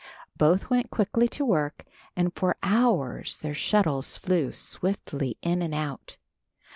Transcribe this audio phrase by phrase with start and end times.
[0.35, 6.17] Both went quickly to work and for hours their shuttles flew swiftly in and out.